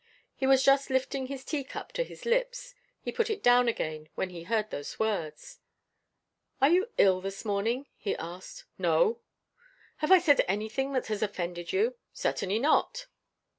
[0.35, 4.31] He was just lifting his teacup to his lips he put it down again when
[4.31, 5.59] he heard those words.
[6.59, 8.65] "Are you ill this morning?" he asked.
[8.79, 9.19] "No."
[9.97, 13.05] "Have I said anything that has offended you?" "Certainly not."